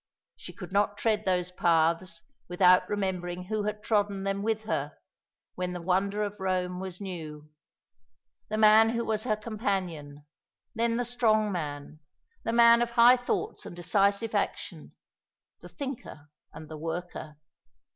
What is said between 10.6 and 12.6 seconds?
then the strong man, the